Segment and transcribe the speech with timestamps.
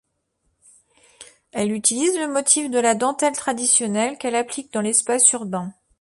[1.51, 5.75] Elle utilise le motif de la dentelle traditionnelle, qu'elle applique dans l'espace urbain.